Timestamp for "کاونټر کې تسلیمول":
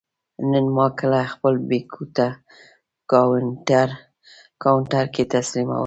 4.65-5.79